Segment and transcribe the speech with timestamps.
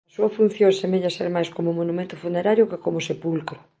[0.09, 3.59] A súa función semella ser máis como monumento funerario que como sepulcro.